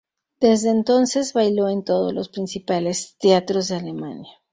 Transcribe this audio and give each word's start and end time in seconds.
Desde 0.39 0.71
entonces 0.71 1.33
bailó 1.33 1.69
en 1.69 1.83
todos 1.83 2.11
los 2.11 2.29
principales 2.29 3.17
teatros 3.19 3.67
de 3.67 3.75
Alemania. 3.75 4.31